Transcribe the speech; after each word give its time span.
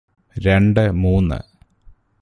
രണ്ട് 0.35 0.91
മൂന്ന് 0.93 1.39